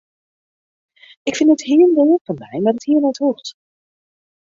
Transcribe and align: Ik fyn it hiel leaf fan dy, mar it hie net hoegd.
Ik 1.29 1.35
fyn 1.39 1.53
it 1.55 1.65
hiel 1.69 1.89
leaf 1.97 2.21
fan 2.25 2.37
dy, 2.41 2.55
mar 2.61 2.75
it 2.77 2.85
hie 2.87 2.99
net 3.01 3.21
hoegd. 3.23 3.47